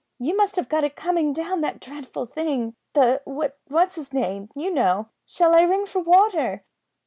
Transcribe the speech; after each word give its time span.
You 0.17 0.35
must 0.35 0.55
have 0.55 0.67
got 0.67 0.83
it 0.83 0.95
coming 0.95 1.31
down 1.31 1.61
that 1.61 1.79
dreadful 1.79 2.25
thing 2.25 2.73
the 2.93 3.21
what's 3.67 3.99
'is 3.99 4.11
name, 4.11 4.49
you 4.55 4.73
know. 4.73 5.09
Shall 5.27 5.53
I 5.53 5.61
ring 5.61 5.85
for 5.85 5.99
water?" 6.01 6.65